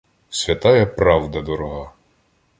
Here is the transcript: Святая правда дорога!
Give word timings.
Святая 0.31 0.87
правда 0.87 1.43
дорога! 1.43 1.93